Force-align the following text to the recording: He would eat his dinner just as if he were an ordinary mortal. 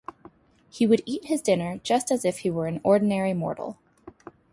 He 0.67 0.87
would 0.87 1.03
eat 1.05 1.25
his 1.25 1.43
dinner 1.43 1.79
just 1.83 2.09
as 2.09 2.25
if 2.25 2.39
he 2.39 2.49
were 2.49 2.65
an 2.65 2.81
ordinary 2.83 3.35
mortal. 3.35 3.77